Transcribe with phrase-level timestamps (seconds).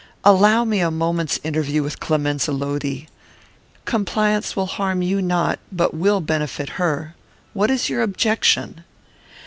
[0.23, 3.05] Allow me a moment's interview with Clemenza Lodi.
[3.85, 7.13] Compliance will harm you not, but will benefit her.
[7.53, 8.83] What is your objection?"